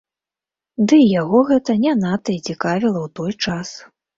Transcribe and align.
Дый 0.91 1.03
яго 1.21 1.43
гэта 1.51 1.71
не 1.83 1.93
надта 2.01 2.31
і 2.37 2.41
цікавіла 2.47 2.99
ў 3.07 3.15
той 3.21 3.31
час. 3.45 3.69